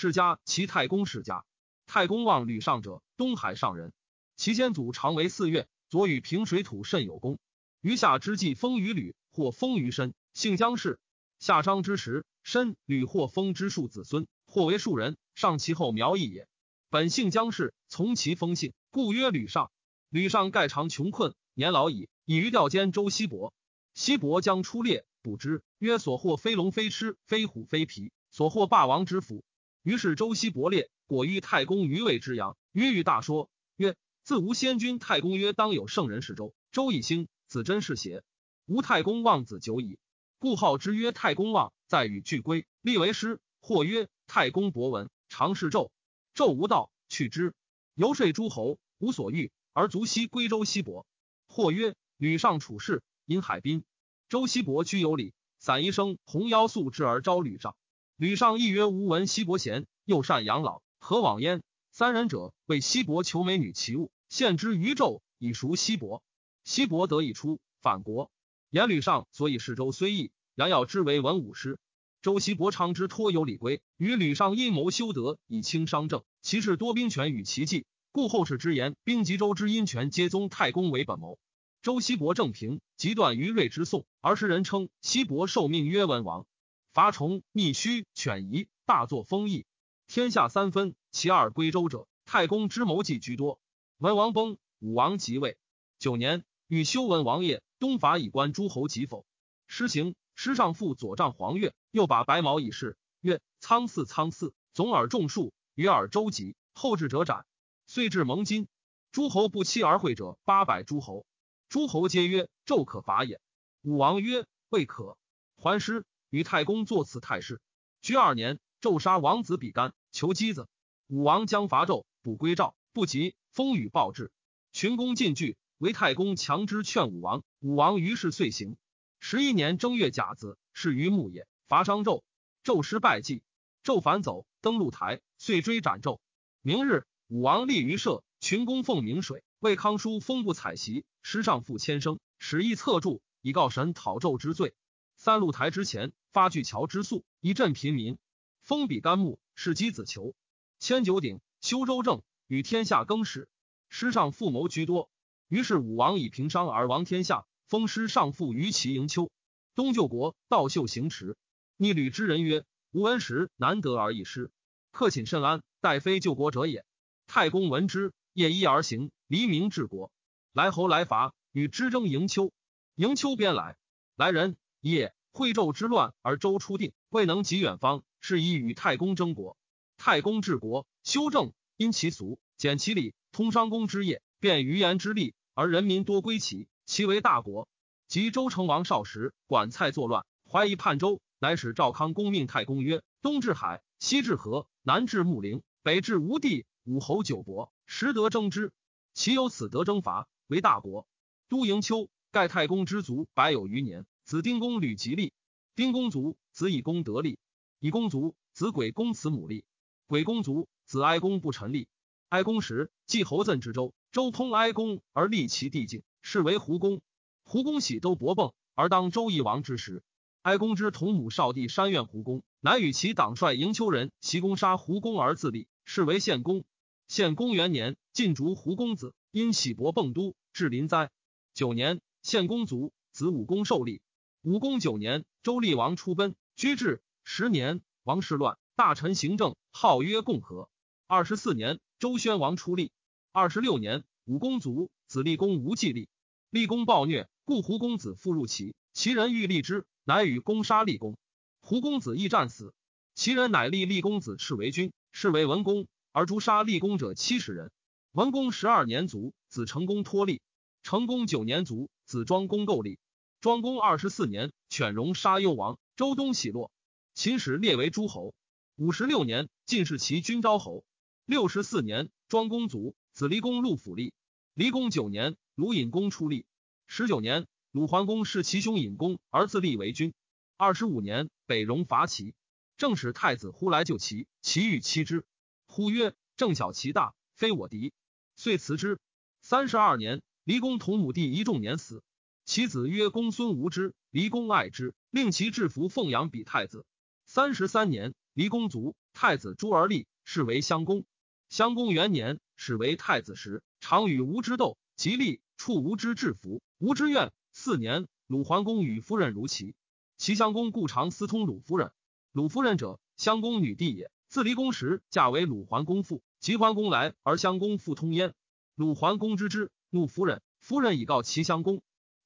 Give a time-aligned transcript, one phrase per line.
[0.00, 1.44] 世家齐太公世家。
[1.84, 3.92] 太公望吕尚者，东海上人。
[4.34, 7.38] 其先祖常为四岳，左与平水土甚有功。
[7.82, 10.98] 余下之际封于吕，或封于申，姓姜氏。
[11.38, 16.48] 夏商之时，申吕或封之庶子孙，或为庶人，上其后苗裔也。
[16.88, 19.70] 本姓姜氏，从其封姓，故曰吕尚。
[20.08, 23.52] 吕尚盖常穷困，年老矣，以于钓兼周西伯。
[23.92, 29.44] 西伯将出猎，捕之，曰：“所获非龙非螭非虎非皮，所获霸王之斧。”
[29.82, 32.56] 于是周西伯猎，果遇太公于魏之阳。
[32.72, 34.98] 曰：“欲大说，曰：自无先君。
[34.98, 36.54] 太公曰：当有圣人是周。
[36.70, 38.22] 周以兴，子真是邪？
[38.66, 39.98] 吾太公望子久矣。”
[40.38, 43.40] 故号之曰太公望，在与俱归，立为师。
[43.62, 45.90] 或曰太公博闻，常侍纣。
[46.34, 47.54] 纣无道，去之，
[47.94, 51.06] 游说诸侯，无所欲，而卒西归周西伯。
[51.46, 53.84] 或曰吕尚处士，因海滨。
[54.28, 57.76] 周西伯居有礼，散一生红腰素之而招吕尚。
[58.20, 61.62] 吕尚亦曰吾闻西伯贤，又善养老，何往焉？
[61.90, 66.22] 三人者为西伯求美女奇物，献之于纣，以赎西伯。
[66.62, 68.30] 西伯得以出，反国。
[68.68, 71.78] 言吕尚所以事周虽异，然要之为文武师。
[72.20, 76.22] 周西伯昌之托有礼规，与吕尚阴谋修德，以轻商政。
[76.42, 81.38] 其事多兵权与其计，故后世之言，兵及周之阴权，皆宗太公为本谋。
[81.80, 86.44] 周西伯正平，极断于瑞之宋，而时人称西伯受命曰文王。
[86.92, 89.64] 伐崇、密须、犬夷，大作封邑。
[90.08, 93.60] 天下三分，其二归周者，太公之谋计居多。
[93.98, 95.56] 文王崩，武王即位。
[96.00, 97.62] 九年，欲修文王业。
[97.78, 99.24] 东伐以观诸侯及否？
[99.68, 100.16] 施行。
[100.34, 102.96] 师上父左丈黄钺，又把白毛以示。
[103.20, 106.56] 曰：苍嗣苍嗣，总耳众数，与尔周吉。
[106.72, 107.46] 后至者斩。
[107.86, 108.66] 遂至蒙金。
[109.12, 111.24] 诸侯不期而会者八百诸侯。
[111.68, 113.40] 诸侯皆曰：纣可伐也。
[113.82, 115.16] 武王曰：未可。
[115.56, 117.60] 还师，与太公作此太师。
[118.00, 120.68] 居二年，纣杀王子比干，求箕子。
[121.08, 124.32] 武王将伐纣，卜归赵，不及，风雨暴至，
[124.72, 125.56] 群公尽惧。
[125.78, 127.42] 为太公强之，劝武王。
[127.58, 128.76] 武王于是遂行。
[129.18, 132.22] 十一年正月甲子，是于牧野，伐商纣。
[132.62, 133.42] 纣失败绩，
[133.82, 136.20] 纣反走，登鹿台，遂追斩纣。
[136.62, 139.42] 明日，武王立于社，群公奉明水。
[139.58, 144.74] 魏康叔封不采席，师上父千生，使一侧柱，以告神讨纣之罪。
[145.16, 148.18] 三鹿台之前，发巨桥之粟，以赈贫民。
[148.62, 150.34] 封比干木，是箕子求。
[150.78, 153.48] 迁九鼎，修周正，与天下更始。
[153.88, 155.10] 师上父谋居多。
[155.48, 159.30] 于是武王以平商而亡天下，封师上父于齐营丘。
[159.74, 161.36] 东救国，道秀行驰。
[161.76, 164.50] 逆吕之人曰：“吾闻时难得而易失，
[164.92, 166.84] 克寝甚安，待非救国者也。”
[167.26, 170.12] 太公闻之，夜衣而行，黎明治国。
[170.52, 172.52] 来侯来伐，与之争营丘。
[172.94, 173.76] 营丘边来，
[174.14, 179.56] 来人夜惠纣之乱而周初定，未能及远方，是以与太公争国。
[179.96, 185.34] 太公治国，修正，因其俗，简其礼，通商公之业，便余言之利。
[185.54, 187.68] 而人民多归齐，其为大国。
[188.08, 198.72] 及周成王少时，管蔡作乱，怀疑叛周，乃使赵康公命太公曰：“东至海，西至河，南至穆陵，北至吴地，五侯九伯，实得争之。
[199.12, 201.06] 其有此得征伐，为大国。
[201.48, 204.06] 都营丘，盖太公之族百有余年。
[204.30, 205.32] 子丁公吕吉利，
[205.74, 207.40] 丁公卒子以公得利，
[207.80, 209.64] 以公卒子鬼公慈母利，
[210.06, 211.88] 鬼公卒子哀公不臣利。
[212.28, 217.00] 哀公时，季侯赠之周。”周通哀公而立其地境，是为胡公。
[217.42, 220.04] 胡公喜都伯蚌，而当周夷王之时，
[220.42, 226.62] 哀公之同母少弟山怨胡公，乃与其党帅营丘人袭攻杀胡公而自立，是为献公。
[227.08, 231.10] 献公元年，晋逐胡公子，因喜伯蚌都，至临灾。
[231.52, 234.00] 九年，献公卒，子武公受立。
[234.42, 237.02] 武公九年，周厉王出奔，居至。
[237.24, 240.70] 十年，王室乱，大臣行政，号曰共和。
[241.06, 242.90] 二十四年，周宣王出立。
[243.32, 246.08] 二十六年，武公卒，子立公无忌立。
[246.48, 248.74] 立公暴虐，故胡公子复入齐。
[248.94, 251.18] 其人欲立之，乃与公杀立公。
[251.60, 252.72] 胡公子亦战死。
[253.14, 255.86] 其人乃立立公子赤为君，是为文公。
[256.12, 257.70] 而诛杀立公者七十人。
[258.12, 260.40] 文公十二年卒，子成公托立。
[260.82, 262.98] 成公九年卒，子庄公构立。
[263.40, 266.70] 庄公二十四年，犬戎杀幽王，周东喜洛。
[267.14, 268.34] 秦始列为诸侯。
[268.76, 270.84] 五十六年，晋士其君昭侯。
[271.24, 272.94] 六十四年，庄公卒。
[273.14, 274.12] 子离公入府立，
[274.52, 276.44] 离公九年，鲁隐公出立。
[276.86, 280.12] 十九年，鲁桓公弑其兄隐公，而自立为君。
[280.58, 282.34] 二十五年，北戎伐齐，
[282.76, 285.24] 正使太子呼来救齐，齐欲欺之。
[285.66, 287.94] 呼曰：“正小其大，非我敌。”
[288.36, 289.00] 遂辞之。
[289.40, 292.02] 三十二年，离公同母弟一仲年死，
[292.50, 296.84] 其子曰公孙无知，离公爱之，令其制服奉养比太子。
[297.24, 301.04] 三十三年，离公卒，太子朱而立，是为襄公。
[301.48, 306.60] 襄公元年，始为太子时，常与吴之斗，吉利，处吴之制服。
[306.78, 307.30] 吴之怨。
[307.52, 309.76] 四年，鲁桓公与夫人如齐。
[310.16, 311.92] 齐襄公故常私通鲁夫人。
[312.32, 314.10] 鲁夫人者，襄公女弟也。
[314.26, 316.20] 自离公时，嫁为鲁桓公妇。
[316.40, 318.34] 齐桓公来，而襄公复通焉。
[318.74, 320.42] 鲁桓公知之，怒夫人。
[320.58, 321.80] 夫人以告齐襄公。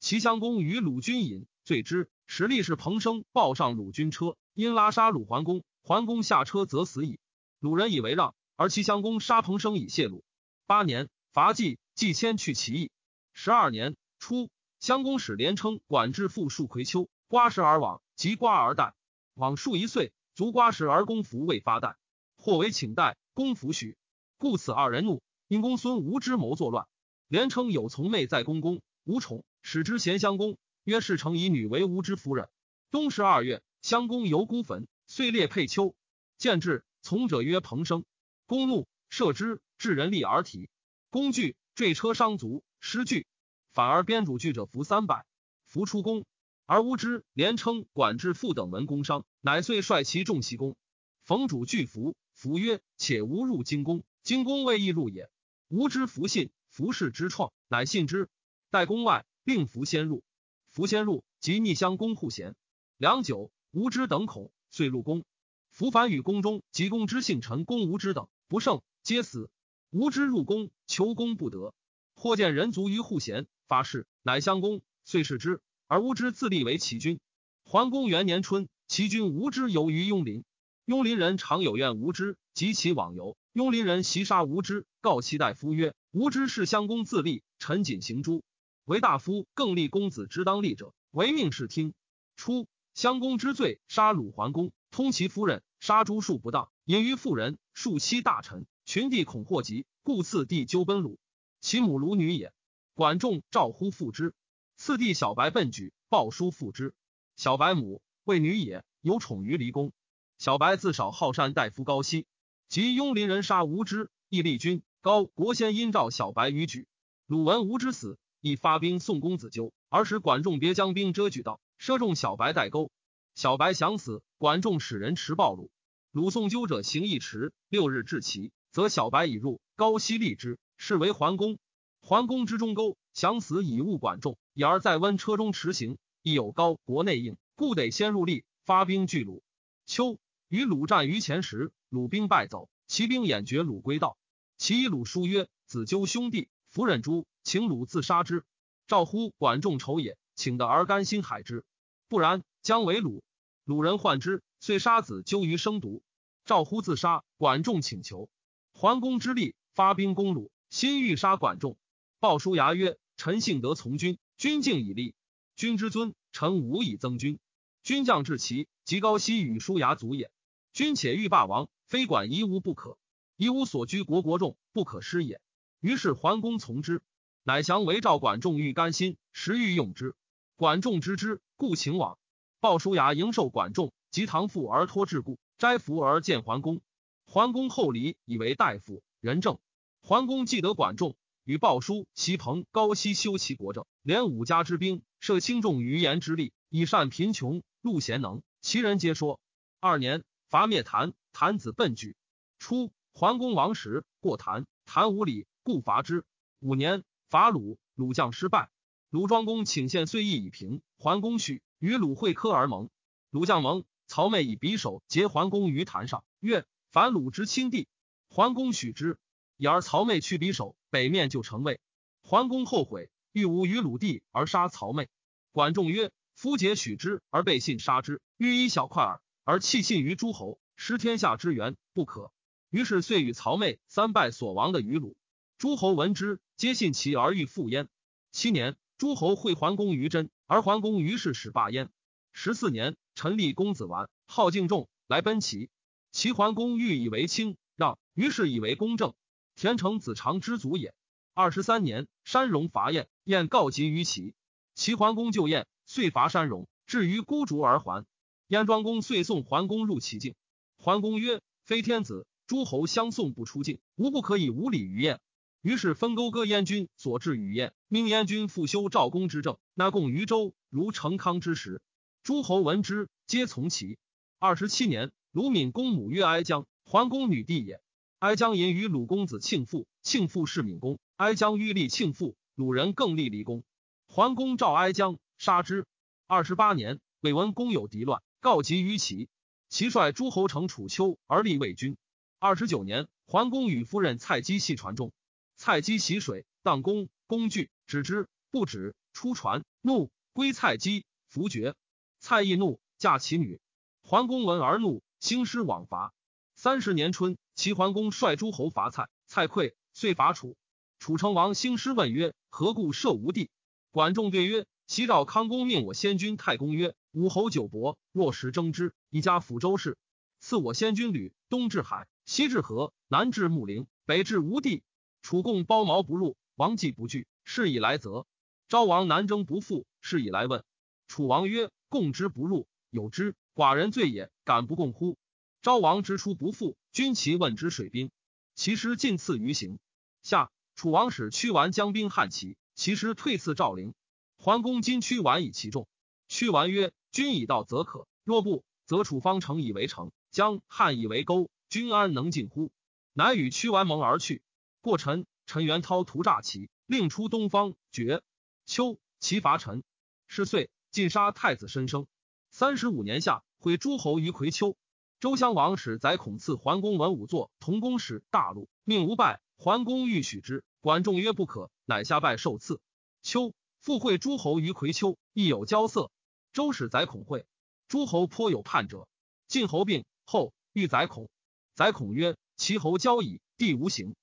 [0.05, 2.11] 齐襄公与鲁君饮，醉之。
[2.27, 5.65] 使力士彭生抱上鲁君车，因拉杀鲁桓公。
[5.83, 7.19] 桓公下车，则死矣。
[7.59, 8.35] 鲁人以为让。
[8.55, 10.23] 而齐襄公杀彭生以谢鲁。
[10.67, 12.91] 八年，伐季，季迁去其邑。
[13.33, 18.93] 十二年初，襄公使连称管制父数葵丘，瓜食而往，及瓜而待。
[19.33, 21.97] 往数一岁，足瓜食而公服未发待，
[22.37, 23.97] 或为请代，公服许。
[24.37, 26.87] 故此二人怒，因公孙无知谋作乱。
[27.27, 32.51] 连称有从妹在公宫，无宠，使之贤襄公，曰：“事成以女为吾之夫人。”
[32.93, 35.97] 冬十二月，襄公游孤坟，遂列佩丘，
[36.37, 38.05] 见至，从者曰：“彭生。”
[38.45, 40.69] 公怒，射之，至人力而体。
[41.09, 43.27] 公惧，坠车伤足，失惧。
[43.73, 45.25] 反而编主惧者服三百，
[45.65, 46.27] 服出宫。
[46.67, 50.77] 而无知连称管制父等闻工伤，乃遂率其众袭宫。
[51.23, 55.31] 逢主惧服，服曰：“且吾入京宫，京宫未易入也。”
[55.69, 58.29] 吾之服信，服氏之创，乃信之。
[58.71, 60.25] 待宫外，令服先入。
[60.71, 62.57] 服先入，即逆相公护贤。
[62.97, 65.25] 良久，无知等恐，遂入宫。
[65.71, 68.29] 伏反与宫中及公之幸臣公无知等。
[68.49, 69.51] 不胜，皆死。
[69.91, 71.75] 无知入宫，求功不得。
[72.15, 75.61] 或见人卒于户贤，发誓，乃相公，遂弑之。
[75.87, 77.21] 而无知自立为齐君。
[77.65, 80.45] 桓公元年春，齐君无知游于雍林。
[80.87, 83.37] 雍林人常有怨无知，及其往游。
[83.53, 88.43] 雍林人袭杀无知，告其大夫曰：“无知是相公自立，臣谨行诛。
[88.85, 91.95] 为大夫，更立公子之当立者，唯命是听。”
[92.37, 96.71] 初，襄公之罪，杀鲁桓公，通其夫人，杀诸庶不当。
[96.85, 101.19] 隐于妇人，数妻大臣，群弟恐祸及，故次弟纠奔鲁。
[101.61, 102.53] 其母鲁女也。
[102.95, 104.35] 管仲召乎父之。
[104.77, 106.95] 次弟小白奔举，报书父之。
[107.37, 109.93] 小白母为女也，有宠于离公。
[110.37, 112.27] 小白自少好善大夫高息，
[112.69, 114.83] 及雍林人杀无知，亦立君。
[115.01, 116.87] 高国先因召小白于举。
[117.27, 122.91] 鲁闻无知死，亦发兵送公子纠，而使管仲别将兵遮举道，射中小白带钩。
[123.35, 125.71] 小白想死，管仲使人持暴鲁。
[126.13, 129.63] 鲁宋纠者行一迟，六日至齐，则小白已入。
[129.77, 131.59] 高息立之，是为桓公。
[132.03, 139.43] 桓公之中钩，想死以误管仲，已而在温车中持行，亦有高国内应，故得先入立，发兵拒鲁。
[139.87, 140.19] 秋，
[140.49, 144.19] 与鲁战于前时，鲁兵败走，其兵掩绝鲁归道。
[144.59, 148.45] 其以鲁书曰：“子纠兄弟，弗忍诛，请鲁自杀之。”
[148.89, 151.65] 赵乎管仲仇也，请得而甘心海之。
[152.09, 153.23] 不然，将为鲁。
[153.63, 154.43] 鲁人患之。
[154.59, 156.03] 遂杀子纠于生毒，
[156.45, 157.23] 赵乎自杀。
[157.37, 158.29] 管仲请求，
[158.73, 161.79] 桓公之力发兵攻鲁，心欲杀管仲。
[162.19, 165.15] 鲍叔牙曰：“臣幸得从军，君敬以立。
[165.55, 167.39] 君之尊，臣无以增君。
[167.85, 170.33] 君将至齐，及高息与叔牙足也。
[170.73, 172.99] 君且欲霸王，非管夷吾不可。
[173.37, 175.41] 夷吾所居国国众，不可失也。”
[175.85, 177.03] 于是桓公从之，
[177.43, 178.19] 乃降为赵。
[178.19, 180.15] 管仲欲甘心，时欲用之。
[180.57, 182.17] 管仲知之，故请往。
[182.59, 183.93] 鲍叔牙迎受管仲。
[184.11, 186.81] 及唐父而托至故，斋服而见桓公。
[187.27, 189.59] 桓公厚礼，以为大夫仁政。
[190.01, 198.41] 桓公既得管仲，与鲍叔、齐彭、高息修其国政，连五家之兵，设轻重于言之力，以善贫穷，入贤能。
[198.63, 199.39] 其人皆说。
[199.81, 202.17] 二年，伐灭谭，谭子奔举。
[202.59, 206.27] 初，桓公亡时，过谭，谭无礼，故伐之。
[206.61, 208.71] 五年，伐鲁，鲁将失败。
[209.09, 210.83] 鲁庄公请献遂邑以平。
[210.99, 212.91] 桓公许，与鲁会科而盟。
[213.31, 213.85] 鲁将盟。
[214.07, 217.89] 曹妹以匕首结桓公于坛上，曰：“反鲁之亲弟。”
[218.29, 219.19] 桓公许之。
[219.57, 221.81] 已而曹妹去匕首，北面就成魏。
[222.21, 225.09] 桓公后悔，欲无与鲁地而杀曹妹。
[225.51, 232.31] 管仲曰：“夫杰许之而背信杀之，欲以小快耳，而弃信于诸侯，失天下之源，不可。”
[232.69, 235.17] 于是遂与曹妹三败所亡的于鲁。
[235.57, 237.89] 诸侯闻之，皆信其而欲复焉。
[238.33, 241.91] 七年，诸侯会桓公于真，而桓公于是始罢焉。
[242.33, 245.71] 十四年，陈立公子完，号敬仲，来奔齐。
[246.11, 249.15] 齐桓公欲以为卿，让，于是以为公正。
[249.55, 250.93] 田成子长之族也。
[251.33, 254.35] 二十三年，山戎伐燕，燕告急于齐。
[254.75, 258.05] 齐桓公救燕，遂伐山戎，至于孤竹而还。
[258.49, 260.35] 燕庄公遂送桓公入齐境。
[260.77, 265.21] 桓公曰：“非天子，诸侯相送不出境，无不可以无礼于燕。”
[265.65, 271.81] 于是分勾割燕军所至与燕，命燕军复修赵公之政，纳贡于周，如成康之时。
[272.23, 273.97] 诸侯闻之，皆从齐。
[274.39, 277.81] 二十七年，鲁闵公母曰哀姜，桓公女弟也。
[278.19, 283.65] 哀姜淫于鲁公子庆父，庆父是闵公，哀姜欲立庆父，鲁人更立离公。
[284.07, 285.87] 桓公召哀姜，杀之。
[286.27, 289.31] 二十八年，魏文公有敌乱，告急于齐，
[289.71, 291.97] 齐率诸侯乘楚丘而立魏军。
[292.39, 295.11] 二十九年，桓公与夫人蔡姬系船中，
[295.57, 301.75] 蔡姬洗水，荡弓，工具，止之，不止，出船，怒，归蔡姬，弗绝。
[302.19, 303.61] 蔡亦怒，嫁其女。
[304.03, 306.13] 桓公闻而怒，兴师往伐。
[306.55, 310.57] 三十年春，齐桓公率诸侯伐蔡，蔡溃，遂伐楚。
[310.99, 313.51] 楚成王兴师问曰：“何故射吴地？”
[313.91, 319.97] 管仲对曰：“齐赵康公命我先君太公曰：‘武侯久伯，若时争之，以加抚周氏。
[320.41, 324.83] 赐我先君旅，东至海，西至河，南至穆陵，北至吴地。
[325.25, 327.27] 楚共包茅不入，王既不惧。
[327.45, 328.27] 是以来则。
[328.69, 330.65] 昭王南征不复，是以来问。
[331.09, 335.17] 楚王曰：‘共之不入，有之。’”寡人罪也，敢不共乎？
[335.63, 338.11] 昭王之出不复，军其问之水兵，
[338.55, 339.79] 其师尽次于行。
[340.23, 343.95] 下楚王使屈完将兵汉齐，其师退次赵陵。
[344.37, 345.89] 桓公今屈完以其众。
[346.29, 352.71] 屈完曰：“君已到，则可；若不，则楚方城以为城，将汉以为沟，君安能进乎？”
[353.17, 354.43] 乃与屈完盟而去。
[354.85, 358.21] 过陈，陈元涛屠诈齐，令出东方，绝。
[358.67, 359.83] 秋，齐伐陈，
[360.27, 362.07] 是岁，尽杀太子申生。
[362.51, 364.77] 三十五年夏，毁诸侯于葵丘。
[365.21, 369.41] 周襄王使宰孔赐桓公文武作同公使大陆，命无拜。
[369.57, 372.79] 桓公欲许之，管仲曰不可，乃下拜受赐。
[373.23, 376.11] 秋，复会诸侯于葵丘，亦有交色。
[376.53, 377.47] 周使宰孔会，
[377.89, 379.09] 诸侯颇有叛者。
[379.49, 381.31] 晋侯病后，欲宰孔。
[381.75, 384.15] 宰孔曰：齐侯交矣，地无形，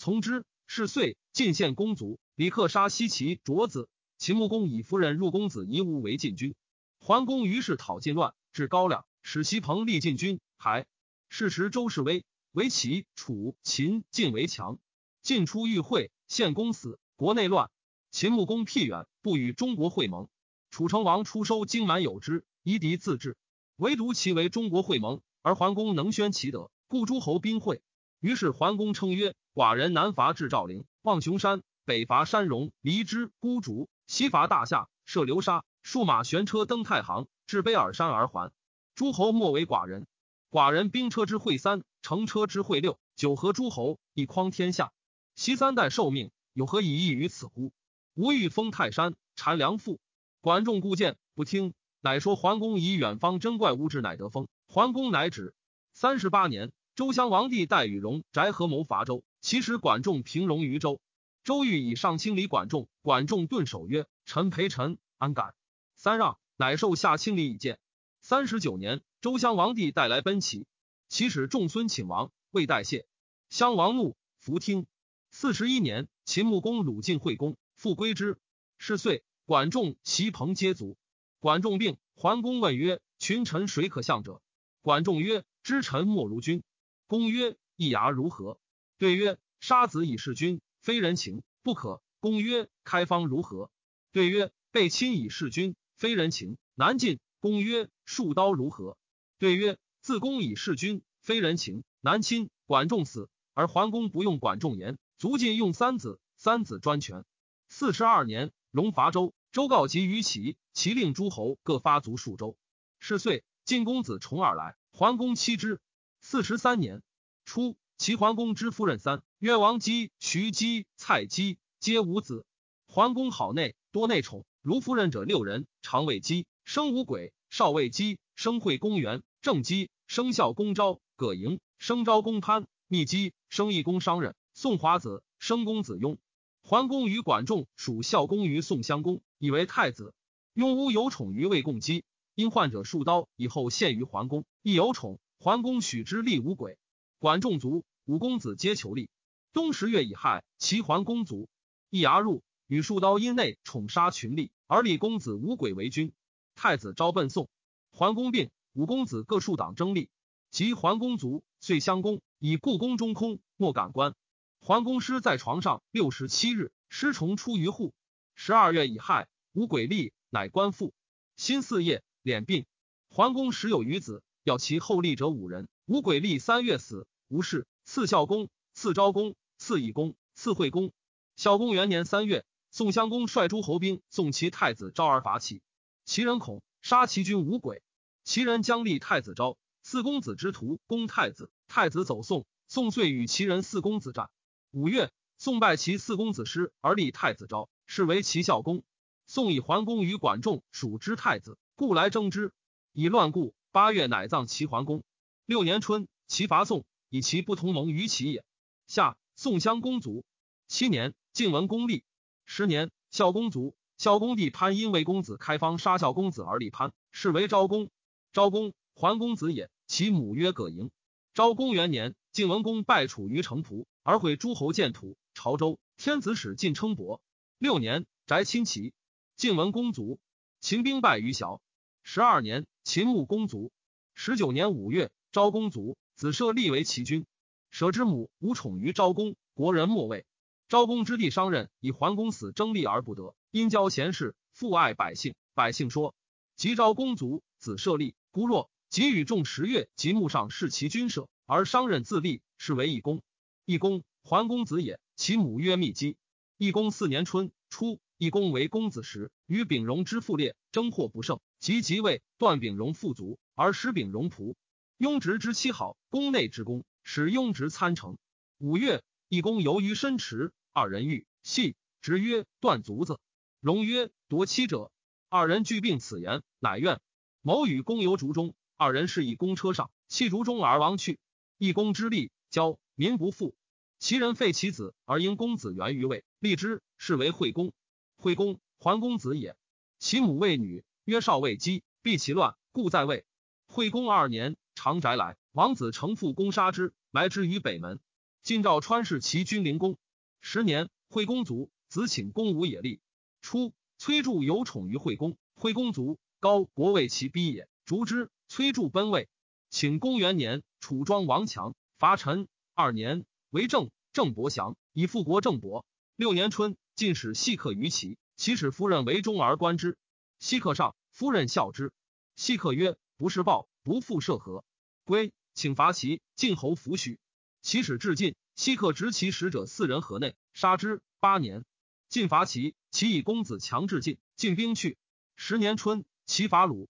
[0.00, 0.46] 从之。
[0.66, 3.90] 是岁，晋献公卒，李克杀西齐卓子。
[4.16, 6.54] 秦穆公以夫人入公子夷吾为晋君。
[7.00, 10.40] 桓公于是讨晋乱，至高梁，使西彭立晋军。
[10.56, 10.86] 还
[11.28, 14.78] 是时周氏威，为齐、楚、秦、晋为强。
[15.20, 17.70] 晋出遇会，献公死，国内乱。
[18.10, 20.28] 秦穆公僻远，不与中国会盟。
[20.70, 23.36] 楚成王出收荆蛮有之，夷狄自治。
[23.76, 27.82] 唯独其为中国会盟，而桓公能宣其德，故诸侯宾会。
[28.18, 38.52] 于是桓公称曰：“寡人南伐至赵陵，望雄山；北伐山戎、离之、孤竹；西伐大夏，射流沙。”数马悬车登太行，至卑尔山而还。
[38.94, 40.06] 诸侯莫为寡人。
[40.50, 44.92] 寡人兵车之会三，乘车之会六，九合诸侯，一匡天下。
[45.34, 47.72] 昔三代受命，有何以异于此乎？
[48.14, 49.98] 吾欲封泰山，禅梁父。
[50.42, 54.48] 管仲固谏不听，乃说桓公以远方珍怪物质，乃得封。
[54.68, 55.54] 桓公乃止。
[55.94, 61.00] 三十八年，周襄王帝戴与荣翟合谋伐周，其使管仲平戎于周。
[61.42, 65.54] 周欲以上清理管仲，管仲顿首曰：“臣陪臣，安敢？”
[65.96, 67.78] 三让，乃受下清理以见。
[68.20, 70.66] 三十九年，周襄王帝带来奔齐，
[71.08, 73.06] 其使众孙请王，未代谢。
[73.48, 74.86] 襄王怒，弗听。
[75.30, 78.38] 四十一年，秦穆公鲁晋惠公，复归之。
[78.76, 80.98] 是岁，管仲、齐彭皆卒。
[81.38, 84.42] 管仲病，桓公问曰：“群臣谁可相者？”
[84.82, 86.62] 管仲曰：“知臣莫如君。”
[87.08, 88.58] 公曰：“易牙如何？”
[89.00, 93.70] 对曰：“杀子以事君，非人情，不可。”公曰：“开方如何？”
[94.12, 97.18] 对曰：“被亲以事君。”非人情，难进。
[97.38, 98.98] 公曰：“数刀如何？”
[99.40, 107.24] 对曰：“自公以事君，非人情，难亲。”管仲死，而桓公不用管仲言，卒晋用三子，三子专权。
[107.70, 112.54] 四十二年，戎伐周，周告急于齐，齐令诸侯各发卒数周。
[112.98, 115.80] 是岁，晋公子重耳来，桓公妻之。
[116.20, 117.02] 四十三年
[117.46, 122.46] 初，齐桓公之夫人三，曰王姬、徐姬、蔡姬，皆无子。
[122.86, 124.46] 桓公好内，多内宠。
[124.62, 136.16] 如夫人者六人，常谓姬生无鬼，少谓姬生惠公元，正姬生孝公昭，葛莹生昭公潘，密姬生义公商人，宋华子生公子雍。
[136.62, 140.14] 桓公与管仲属孝公于宋襄公，以为太子。
[140.54, 142.04] 雍无有宠于魏共姬，
[142.34, 145.20] 因患者数刀，以后献于桓公，亦有宠。
[145.38, 146.78] 桓公许之立无鬼。
[147.18, 149.08] 管仲卒，五公子皆求立。
[149.52, 151.48] 冬十月乙亥，齐桓公卒，
[151.90, 152.42] 一牙入。
[152.66, 156.12] 与数刀因内宠杀群吏，而立公子无鬼为君。
[156.56, 157.48] 太子昭奔宋，
[157.92, 160.10] 桓公病，五公子各数党争立。
[160.50, 164.16] 及桓公卒，遂襄公以故宫中空，莫敢观。
[164.58, 167.94] 桓公师在床上六十七日，师虫出于户。
[168.34, 170.92] 十二月乙亥，无鬼立，乃官复。
[171.36, 172.66] 辛巳夜，敛病。
[173.08, 175.68] 桓公时有余子，要其后立者五人。
[175.86, 177.68] 无鬼立三月死，无事。
[177.92, 180.92] 赐孝公，赐昭公，赐义公，赐惠公。
[181.34, 182.44] 孝公元年三月。
[182.70, 185.60] 宋襄公率诸侯兵送其太子昭而伐齐，
[186.04, 187.82] 齐人恐，杀齐军无鬼。
[188.22, 194.30] 齐人将立太子昭，四公子之徒攻太子，太子走宋，宋遂与其人四公子战。
[194.70, 198.84] 五月，宋败其四公子师，而立太子昭，是为齐孝公。
[199.26, 202.52] 宋以桓公与管仲属之太子，故来争之，
[202.92, 203.52] 以乱故。
[203.72, 205.02] 八月，乃葬齐桓公。
[205.44, 208.44] 六年春，齐伐宋，以其不同盟于齐也。
[208.86, 210.24] 夏，宋襄公卒。
[210.68, 212.04] 七年，晋文公立。
[212.46, 213.74] 十年，孝公卒。
[213.98, 217.90] 孝公弟潘因为公子开方杀孝公子而立潘，是为昭公。
[218.32, 219.70] 昭公，桓公子也。
[219.88, 220.92] 其母曰葛莹。
[221.34, 225.16] 昭公元年，晋文公败楚于城濮，而毁诸侯建土。
[225.34, 227.20] 潮州天子使晋称伯。
[227.58, 228.94] 六年，翟亲齐。
[229.36, 230.20] 晋文公卒。
[230.60, 231.58] 秦兵败于崤。
[232.04, 233.72] 十二年，秦穆公卒。
[234.14, 237.24] 十九年五月，昭公卒，子舍立为齐君。
[237.70, 240.26] 舍之母无宠于昭公，国人莫畏。
[240.68, 245.34] 昭公之弟商任以桓公死争利而不得，因交贤士，父爱百姓。
[245.54, 246.14] 百姓说：
[246.56, 248.70] 及昭公卒，子舍立，孤弱。
[248.90, 253.22] 即与众十月，及墓上视其君舍，而商任自立，是为义公。
[253.64, 255.00] 义公，桓公子也。
[255.16, 256.18] 其母曰密姬。
[256.58, 264.54] 义公四年春，初，义公为公子时，与丙荣之父列，争获不胜，即即位，断丙荣父族，而使丙荣仆。
[265.00, 268.18] 雍直之妻好，宫内之功，使雍直参乘。
[268.58, 273.18] 五月，义公游于深池，二人遇，戏，直曰：“断足子。”
[273.60, 274.92] 荣曰：“夺妻者。”
[275.30, 277.00] 二人俱病，此言，乃怨。
[277.40, 278.54] 谋与公游竹中。
[278.76, 281.18] 二人是以公车上弃竹中而亡去。
[281.56, 283.54] 一公之力骄民不富，
[283.98, 287.72] 其人废其子而因公子源于位，立之，是为惠公。
[288.18, 289.56] 惠公，桓公子也。
[289.98, 293.24] 其母为女，曰少未姬，避其乱，故在位。
[293.66, 298.00] 惠公二年，长宅来，王子成父攻杀之，埋之于北门。
[298.42, 299.98] 晋赵川氏其君灵公。
[300.40, 303.02] 十年，惠公卒，子请公武也立。
[303.42, 308.30] 初，崔杼有宠于惠公，惠公卒，高国为其逼也，逐之。
[308.48, 309.28] 崔杼奔魏，
[309.68, 312.48] 请公元年，楚庄王强伐陈。
[312.72, 315.84] 二年，为郑，郑伯祥，以复国郑伯。
[316.16, 319.98] 六年春，进使细客于齐，其使夫人为中而观之。
[320.38, 321.92] 细客上，夫人笑之。
[322.34, 324.64] 细客曰：“不是报，不复涉河。”
[325.10, 326.22] 归，请伐齐。
[326.36, 327.18] 晋侯弗许。
[327.62, 331.02] 其使至晋，西客执其使者四人河内，杀之。
[331.18, 331.64] 八年，
[332.08, 334.96] 晋伐齐，齐以公子强至晋，晋兵去。
[335.34, 336.88] 十年春，齐伐鲁。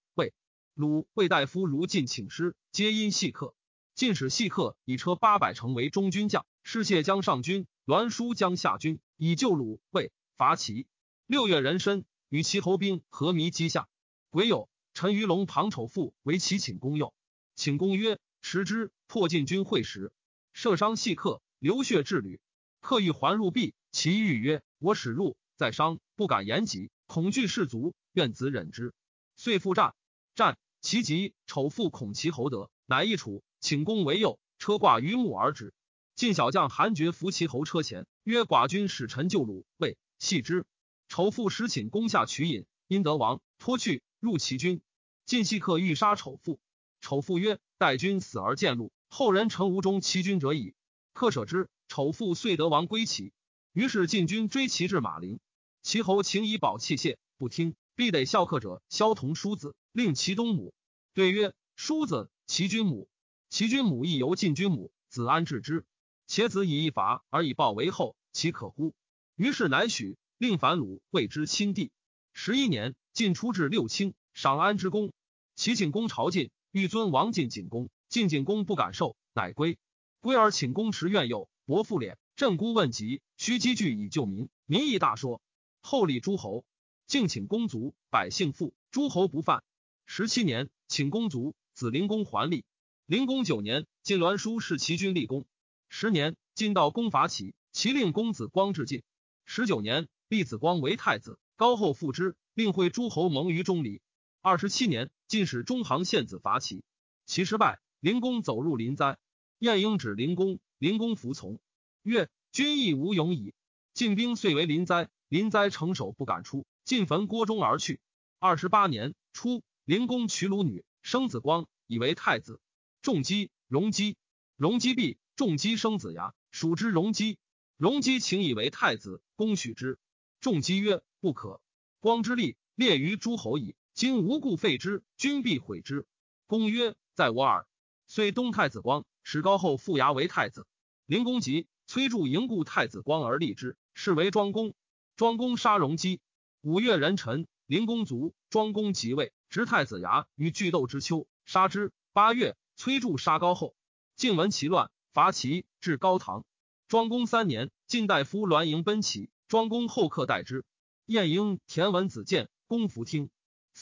[0.74, 3.54] 鲁魏大夫如晋请师，皆因细客。
[3.94, 10.87] 晋使细客以车八百乘为中军将，师谢将上军，栾书将下军，以救鲁魏伐齐。
[11.26, 13.88] 六月壬申，与齐侯兵合弥击下。
[14.30, 17.14] 癸酉，陈于龙庞丑父为齐请公右。
[17.60, 20.14] 请公曰：“持之。”破晋军会时，
[20.54, 22.40] 射伤细客，流血至旅。
[22.80, 28.94] 客欲还入壁，其欲曰：“我使入，在伤，不敢言及，恐惧士卒，愿子忍之。”
[29.36, 29.94] 遂复战。
[30.34, 30.56] 战。
[30.80, 35.74] 其疾，丑父恐其侯得，乃一楚，请公为右，车挂于木而止。
[36.16, 40.64] 晋小将韩厥扶其侯车前，曰：“寡君使臣救鲁，魏弃之。”
[41.08, 44.80] 丑父使请攻下取引，因得王，脱去入其军。
[45.26, 46.58] 晋细客欲杀丑父，
[47.00, 50.74] 丑父曰：“待君死而见禄，后人成无忠其君者矣。”
[51.12, 51.68] 客舍之。
[51.88, 53.32] 丑父遂得王归齐。
[53.72, 55.40] 于是晋军追其至马陵，
[55.82, 59.74] 齐侯请以宝器谢，不听，必得孝客者萧同叔子。
[59.90, 60.72] 令其东母
[61.14, 63.08] 对曰：“叔子，其君母，
[63.48, 65.84] 其君母亦由晋君母，子安治之？
[66.28, 68.94] 且子以一伐而以报为后，其可乎？”
[69.34, 71.90] 于是乃许，令反鲁，谓之亲弟。
[72.32, 75.12] 十一年，晋出至六卿，赏安之功。
[75.56, 79.76] 齐景公朝晋，欲尊王晋景公，晋景公不敢受，乃归。
[80.20, 84.48] 归而请公持苑右，伯父敛，镇孤问疾，须积聚以救民。
[84.66, 85.42] 民意大说。
[85.80, 86.64] 后立诸侯，
[87.09, 89.64] 敬请公族，百姓富，诸侯不犯。
[90.06, 92.64] 十七年，请公卒，子灵公还立。
[93.06, 95.46] 灵公九年，晋栾书弑齐君立功。
[95.88, 99.02] 十年，晋道公伐齐，齐令公子光至晋。
[99.44, 104.00] 十九年，立子光为太子，高后复之，令会诸侯盟于中离。
[104.40, 106.82] 二十七年，晋使中行献子伐齐，
[107.24, 109.16] 齐失败，灵公走入临灾。
[109.60, 111.60] 晏婴指灵公，灵公服从，
[112.02, 113.54] 曰：“君亦无勇矣。”
[113.94, 118.00] 晋兵遂为临灾，临灾城守不敢出，晋焚郭中而去。
[118.40, 119.62] 二十八年初。
[119.84, 122.60] 灵公娶鲁女，生子光，以为太子。
[123.00, 124.16] 仲基、荣基、
[124.56, 127.38] 荣基毕，仲基生子牙，属之荣基。
[127.76, 130.00] 荣基请以为太子，公许之。
[130.40, 131.60] 仲基曰：“不可。
[132.00, 136.06] 光之力列于诸侯矣，今无故废之，君必毁之。”
[136.48, 137.66] 公曰：“在我耳。”
[138.08, 140.66] 遂东太子光，使高后复牙为太子。
[141.04, 144.72] 灵公即崔杼迎故太子光而立之，是为庄公。
[145.16, 146.22] 庄公杀荣基。
[146.62, 149.34] 五月壬辰，灵公卒，庄公即位。
[149.50, 151.92] 执太子牙于巨斗之秋，杀之。
[152.14, 153.74] 八月，崔杼杀高后，
[154.16, 156.46] 晋闻其乱，伐齐，至高唐。
[156.88, 160.64] 庄公三年，晋大夫栾盈奔齐，庄公后客待之。
[161.04, 163.28] 晏婴、田文子见，公服听。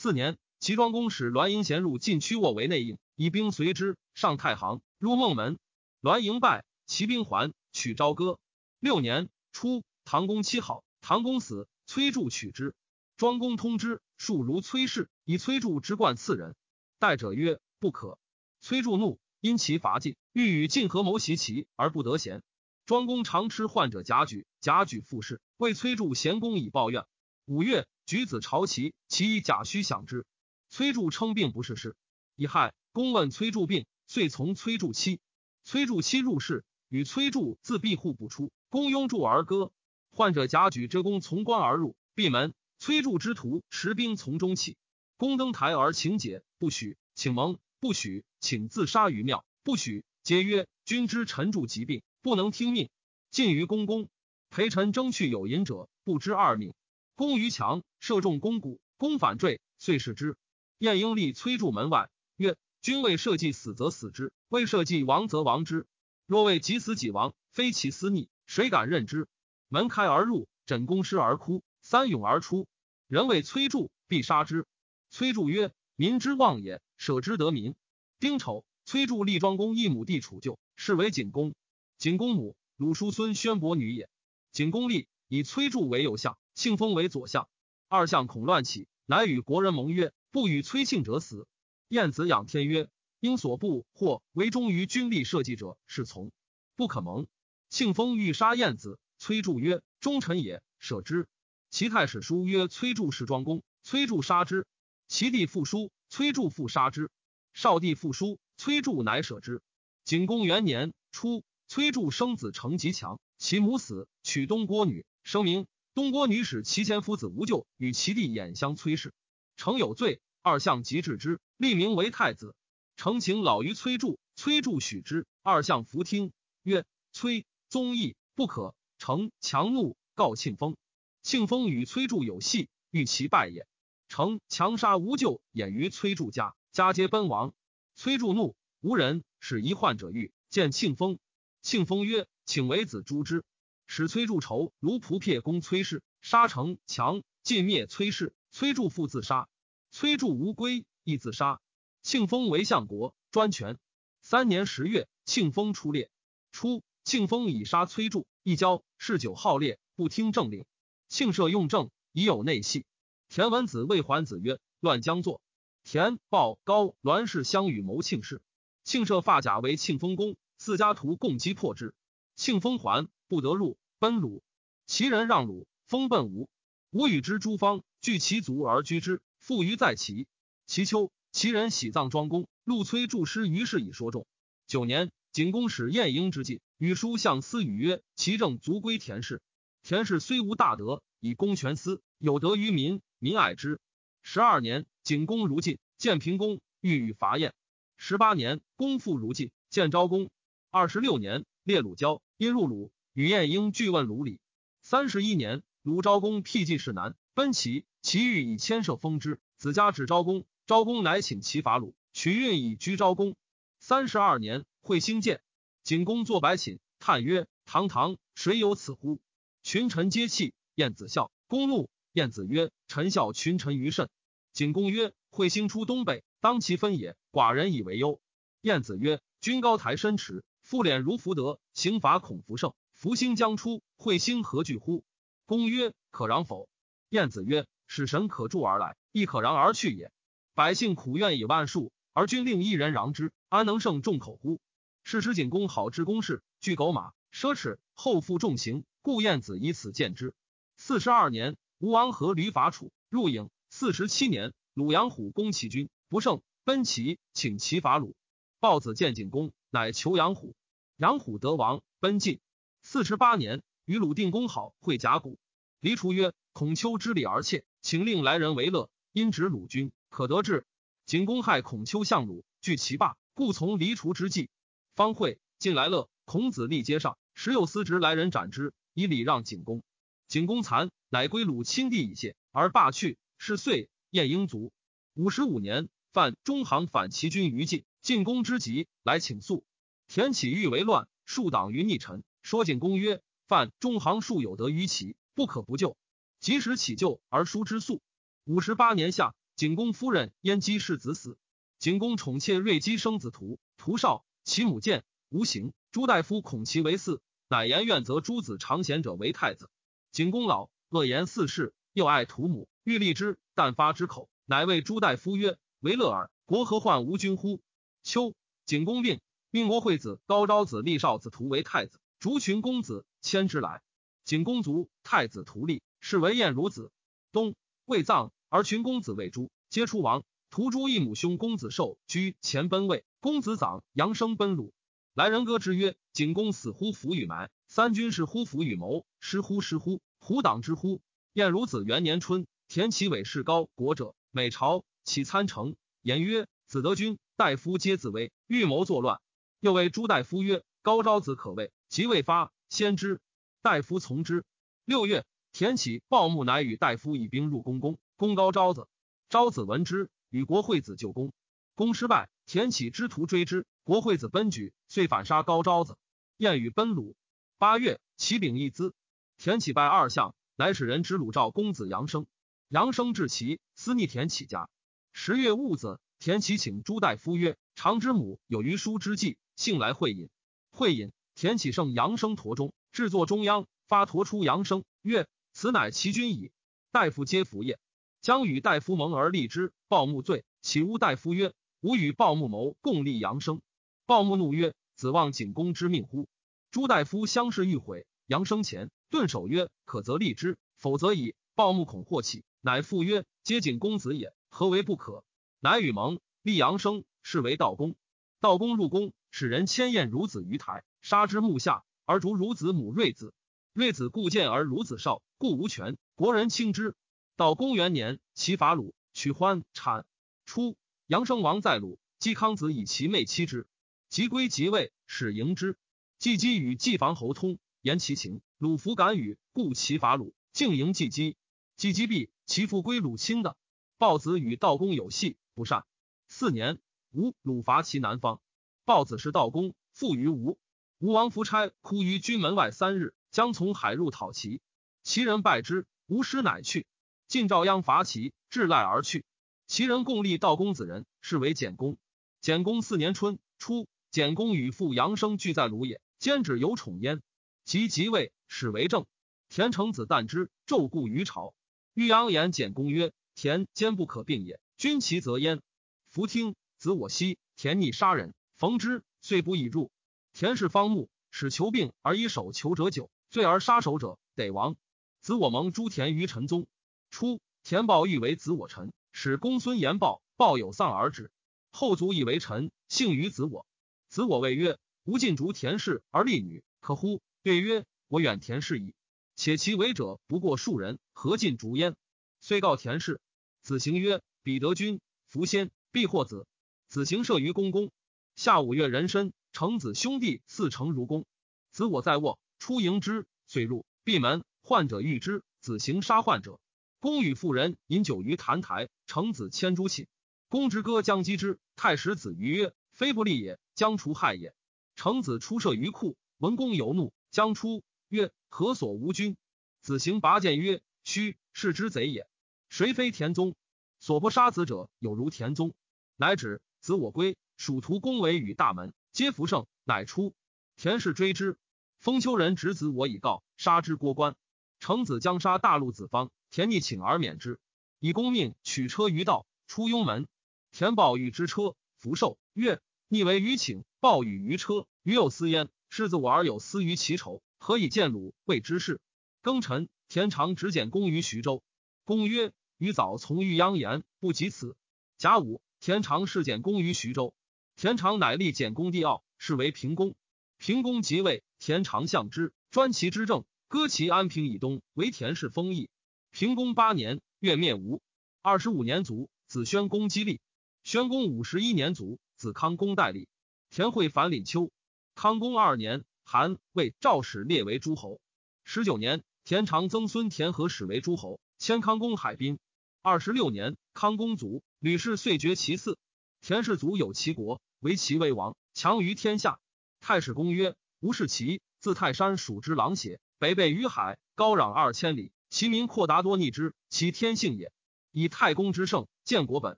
[0.01, 5.59] 四年，齐庄公使栾盈贤入晋屈沃为内应，以兵随之，上太行，入孟门。
[6.01, 8.39] 栾盈败，齐兵还，取朝歌。
[8.79, 12.77] 六年初，唐公七好，唐公死，崔杼取之。
[13.17, 16.55] 庄公通之，数如崔氏，以崔杼之冠赐人。
[17.01, 18.21] 代者曰：“不可。”
[18.63, 22.45] 崔杼怒，因其伐晋，欲与晋合谋袭齐，而不得贤。
[22.87, 27.05] 庄公常吃患者贾举，贾举复事，为崔杼贤公以报怨。
[27.47, 30.25] 五月，举子朝齐，其以贾诩享之。
[30.71, 31.95] 崔杼称病不是事，
[32.37, 35.21] 以亥，公问崔杼病，遂从崔杼妻。
[35.63, 38.51] 崔杼妻入室，与崔杼自闭户不出。
[38.71, 39.73] 公拥柱而歌。
[40.11, 42.55] 患者贾举之公从关而入，闭门。
[42.79, 44.79] 崔杼之徒持兵从中起，
[45.19, 50.03] 公登台而请解，不许；请盟，不许；请自杀于庙，不许。
[50.23, 52.89] 皆曰：君之臣助疾病，不能听命。
[53.31, 54.09] 晋于公公，
[54.49, 56.73] 陪臣争去有隐者，不知二命。
[57.19, 60.37] 公于墙射中公骨，公反坠，遂弑之。
[60.79, 65.89] 晏婴立崔杼门外，曰：君为社稷死则死之，为社稷亡则亡之。
[66.27, 69.27] 若为己死己亡，非其私逆，谁敢任之？
[69.67, 71.65] 门开而入，枕公师而哭。
[71.83, 72.69] 三勇而出，
[73.09, 74.65] 人谓崔杼，必杀之。
[75.11, 77.75] 崔杼曰：“民之望也，舍之得民。”
[78.21, 81.57] 丁丑，崔杼立庄公一亩地处旧，是为景公。
[81.97, 84.09] 景公母鲁叔孙宣伯女也。
[84.53, 87.49] 景公立，以崔杼为右相，庆封为左相。
[87.87, 91.47] 二相恐乱起，乃与国人盟曰，不与崔庆者死。
[91.87, 92.89] 晏子仰天曰
[93.21, 96.33] ：“应所部或为忠于君力社稷者，是从
[96.75, 97.29] 不可盟。”
[97.71, 101.29] 庆封欲杀晏子，崔杼曰：“忠臣也，舍之。”
[101.71, 104.67] 齐太史书曰：“崔杼是庄公，崔杼杀之。
[105.07, 107.09] 其弟复书，崔杼复杀之。
[107.53, 109.63] 少弟复书，崔杼乃舍之。
[110.05, 115.69] 景公元年初，崔杼生子成吉强，其母死，娶东郭女，生名。
[115.99, 119.13] 东郭女使其前夫子无咎，与其弟衍相崔氏。
[119.57, 122.55] 成有罪，二相即治之，立名为太子。
[122.97, 125.27] 成请老于崔杼，崔杼许之。
[125.43, 126.31] 二相弗听，
[126.63, 130.77] 曰：‘崔宗义不可。’成强怒，告庆封。
[131.25, 133.67] 庆封与崔杼有隙，欲其败也。
[134.09, 137.55] 成强杀无咎，掩于崔杼家，家皆奔亡。
[137.97, 141.19] 崔杼怒，无人，使一患者欲见庆封。
[141.61, 143.43] 庆封曰：“请为子诛之。”
[143.89, 148.35] 使崔杼仇卢仆撇攻崔氏，杀成强，尽灭崔氏。
[148.51, 149.49] 崔杼复自杀。
[149.91, 151.61] 崔杼无归，亦自杀。
[152.03, 153.79] 庆封为相国，专权。
[154.21, 156.11] 三年十月，庆封出猎。
[156.53, 160.67] 初，庆封以杀崔杼，一交嗜酒好猎，不听政令。
[161.09, 162.85] 庆赦用政，已有内隙。
[163.31, 165.41] 田文子谓桓子曰：“乱将作。”
[165.83, 168.43] 田、豹、高、栾氏相与谋庆氏。
[168.85, 171.95] 庆社发甲为庆丰公，四家徒共击破之。
[172.39, 174.45] 庆丰还，不得入，奔鲁。
[174.87, 176.49] 其人让鲁，封奔吴。
[176.93, 179.21] 吴与之诸方，聚其族而居之。
[179.41, 180.29] 富于在齐。
[180.65, 182.47] 其秋，其人喜葬庄公。
[182.63, 184.25] 陆崔著诗于是以说众。
[184.69, 189.43] 九年，景公使晏婴之晋，与书向司语曰：“其政足归田氏。”
[189.83, 193.81] 田氏虽无大德，以公权私，有德于民，民爱之。
[194.23, 197.53] 十二年，景公如晋，建平公，欲与伐燕。
[197.97, 200.31] 十八年，公复如晋，建昭公。
[200.71, 204.39] 二十六年，列鲁交，因入鲁，与晏婴俱问鲁礼。
[204.81, 213.35] 三十一年，鲁昭公辟晋士南，奔齐，齐欲以牵涉封之，子家指昭公，昭公乃请其伐鲁，取运以居昭公。
[213.81, 215.41] 三十二年，会兴建，
[215.83, 219.19] 景公作白寝，叹曰：“堂堂，谁有此乎？”
[219.65, 221.91] 群臣皆泣，晏子笑，公怒。
[222.13, 224.09] 晏子曰：“臣笑群臣于甚。”
[224.55, 227.17] 景公曰：“彗星出东北，当其分也。
[227.33, 228.21] 寡人以为忧。”
[228.63, 232.75] 晏子曰：“君高台深池，复敛如福德，刑罚恐福胜。
[232.93, 235.03] 福星将出，彗星何惧乎？”
[235.49, 236.69] 公曰：“可攘否？”
[237.09, 240.13] 晏子曰：“使神可助而来，亦可攘而去也。
[240.53, 244.61] 百姓苦怨以万数，而君令一人攘之，安能胜众口乎？”
[245.05, 248.85] 是时景公好治公事，惧狗马，奢侈，后负重刑。
[249.01, 250.35] 故晏子以此见之。
[250.77, 253.49] 四十二年，吴王阖闾伐楚，入郢。
[253.71, 258.15] 四十七年，鲁阳虎攻齐军，不胜，奔齐，请齐伐鲁。
[258.61, 260.55] 豹子见景公，乃求阳虎。
[260.99, 262.41] 杨虎得王，奔晋。
[262.83, 265.39] 四十八年，与鲁定公好会甲骨。
[265.79, 268.91] 黎除曰：“孔丘知礼而怯，请令来人为乐。
[269.13, 270.67] 因指鲁君，可得志。”
[271.07, 274.51] 景公害孔丘相鲁，惧其霸，故从黎除之计。
[274.97, 278.73] 方会进来乐，孔子立阶上，时有司职来人斩之。
[278.93, 279.85] 以礼让景公，
[280.27, 283.19] 景公残，乃归鲁亲弟以谢，而罢去。
[283.39, 284.73] 是岁，晏婴卒。
[285.15, 289.65] 五十五年，犯中行反齐军于晋，进宫之急，来请速。
[290.09, 295.99] 田启欲为乱，数党于逆臣，说景公曰：“犯中行数有得于其，不可不救。
[296.41, 298.01] 及时起救而书之速。”
[298.47, 301.37] 五十八年夏，景公夫人燕姬氏子死。
[301.79, 305.75] 景公宠妾瑞姬生子图，图少，其母见无形。
[305.93, 309.69] 朱大夫恐其为嗣，乃言愿则诸子长贤者为太子。
[310.11, 317.61] 景公老，恶言四世，又爱图母，欲立之，但发之口，乃谓朱大夫曰：“为乐耳，国何患无君乎？”
[318.03, 318.33] 秋，
[318.65, 323.83] 景公病，命国惠子高昭子立少子图为太子，逐群公子迁之来。
[324.25, 326.93] 景公卒，太子图立，是为晏孺子。
[327.33, 327.55] 冬，
[327.87, 328.31] 未葬。
[328.51, 334.73] 而群公子谓诸皆出亡，屠诸一母兄公子寿居前奔位，公子长扬生奔鲁。
[335.15, 341.01] 来人歌之曰：“景公死乎弗与埋，三军是乎弗与谋，失乎失乎，虎党之乎？”
[341.35, 349.21] 晏孺子元年春，田齐伟士高国者，每朝起参城，言曰：“子得君，大夫皆自危，欲谋作乱。”
[349.61, 353.21] 又谓朱大夫曰：“高昭子可畏，即未发，先知。”
[353.61, 354.45] 大夫从之。
[354.85, 357.99] 六月，田启鲍木乃与大夫以兵入宫宫。
[358.15, 358.87] 公高昭子，
[359.29, 361.33] 昭子闻之，与国惠子救公。
[361.75, 365.97] 公失败，田启之徒追之，国惠子奔举，遂反杀高昭子。
[366.37, 367.17] 燕与奔鲁。
[367.59, 368.95] 八月，齐丙一资，
[369.39, 372.27] 田启拜二相，乃使人之鲁赵公子杨生。
[372.69, 374.71] 杨生至齐，私逆田启家。
[375.13, 380.31] 十月戊子，田启请朱大夫曰：“长之母有余书之计，幸来会饮。”
[380.71, 386.53] 会饮，田启胜杨生驼中，制作中央，发驼出杨生曰：“此乃其君矣。”
[386.93, 387.81] 大夫皆服也。
[388.21, 393.61] 将与大夫盟而立之，鲍木罪，岂诬大夫曰：“吾与鲍木谋共立杨生。”
[394.07, 396.29] 鲍木怒曰：“子望景公之命乎？”
[396.71, 405.25] 朱大夫相视欲毁，杨生前顿首曰：“可则立之，否则已。”鲍木恐祸起，乃复曰：“皆景公子也，何为不可？”
[405.59, 407.97] 乃与盟立杨生，是为道公。
[408.41, 413.35] 道公入宫，使人牵燕孺子于台，杀之木下，而逐孺子母瑞子。
[413.73, 415.97] 瑞子故见而孺子少，故无权。
[416.15, 416.95] 国人轻之。
[417.37, 420.07] 到公元年，齐伐鲁，取欢产。
[420.47, 423.67] 初，杨生王在鲁，季康子以其妹妻之。
[424.09, 425.77] 即归即位，使迎之。
[426.19, 428.41] 季姬与季房侯通，言其情。
[428.57, 431.37] 鲁弗敢与，故齐伐鲁，竟迎季姬。
[431.77, 433.57] 季姬毕，其父归鲁亲的。
[433.99, 435.85] 豹子与道公有隙，不善。
[436.29, 436.79] 四年，
[437.13, 438.41] 吴鲁伐其南方。
[438.85, 440.59] 豹子是道公，父于吴。
[440.99, 444.61] 吴王夫差哭于军门外三日，将从海入讨齐。
[445.03, 446.87] 齐人败之，吴师乃去。
[447.27, 449.25] 晋赵鞅伐齐，至赖而去。
[449.67, 451.99] 齐人共立道公子人，是为简公。
[452.41, 457.23] 简公四年春初，简公与父杨生俱在鲁也，兼指有宠焉。
[457.65, 459.07] 即即位，始为政。
[459.49, 461.55] 田成子旦之，昼故于朝。
[461.95, 465.61] 欲扬言简公曰：“田坚不可并也，君其则焉。”
[466.09, 466.55] 弗听。
[466.79, 469.91] 子我息，田逆杀人，逢之，遂不以入。
[470.33, 474.77] 田氏方木，使求病而以手求者久，罪而杀首者得亡。
[475.21, 476.69] 子我蒙诸田于陈宗。
[477.11, 481.33] 初，田豹欲为子我臣，使公孙言豹，豹有丧而止。
[481.73, 483.67] 后卒以为臣，幸于子我。
[484.09, 488.95] 子我谓曰：“吾尽逐田氏而立女，可乎？”对曰：“我远田氏矣。
[489.35, 491.97] 且其为者不过数人，何尽逐焉？”
[492.41, 493.21] 遂告田氏。
[493.63, 496.47] 子行曰：“彼得君，福先，必获子。”
[496.89, 497.91] 子行射于公宫。
[498.35, 501.27] 下五月壬申，成子兄弟四成如公。
[501.71, 504.43] 子我在卧，出迎之，遂入闭门。
[504.63, 506.61] 患者遇之，子行杀患者。
[506.99, 510.07] 公与妇人饮酒于坛台，成子牵诸寝。
[510.49, 514.55] 公之歌将击之，太史子于曰：“非不利也，将除害也。”
[514.97, 519.37] 成子出射于库，文公尤怒，将出曰：“何所无君？”
[519.83, 522.27] 子行拔剑曰：“须是之贼也。
[522.71, 523.55] 谁非田宗？
[524.01, 525.75] 所不杀子者，有如田宗。”
[526.17, 526.63] 乃止。
[526.89, 530.33] 子我归，属徒公为与大门，皆服胜，乃出。
[530.75, 531.59] 田氏追之，
[531.99, 534.37] 封丘人执子我以告，杀之过关。
[534.81, 536.31] 成子将杀大陆子方。
[536.51, 537.61] 田逆请而免之，
[537.99, 540.29] 以公命取车于道，出雍门。
[540.73, 545.69] 田豹欲之车，福寿曰：“逆为于请，豹与于车，余有私焉。
[545.91, 548.33] 世子我而有私于其仇，何以见鲁？
[548.47, 548.99] 谓之事。”
[549.45, 551.63] 庚辰，田常执简公于徐州。
[552.07, 554.75] 公曰：“余早从欲鞅言，不及此。”
[555.19, 557.35] 甲午，田常事简公于徐州。
[557.77, 560.17] 田常乃立简公帝奥，是为平公。
[560.59, 565.89] 平公即位，田常相之，专其之政，割其安平以东为田氏封邑。
[566.33, 568.03] 平公八年，月灭吴。
[568.43, 570.41] 二十五年卒，子宣公姬立。
[570.83, 573.29] 宣公五十一年卒，子康公代立。
[573.71, 574.73] 田惠反领丘。
[575.15, 578.21] 康公二年，韩魏赵使列为诸侯。
[578.65, 582.59] 十九年，田常曾孙田和使为诸侯，迁康公海滨。
[583.01, 585.97] 二十六年，康公卒，吕氏遂绝其嗣。
[586.41, 589.61] 田氏族有齐国，为其为王，强于天下。
[590.01, 593.21] 太史公曰：吴氏齐，自泰山属之狼邪？
[593.39, 597.73] 北背于海，高壤二千里，其民阔达多逆之，其天性也。
[598.11, 599.77] 以太公之圣，建国本；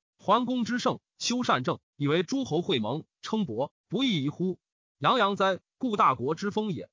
[0.16, 4.59] 桓公之圣，修善政，以为诸侯会盟，称伯，不亦宜乎？
[4.98, 5.61] 洋洋哉！
[5.76, 6.88] 故大国之风也。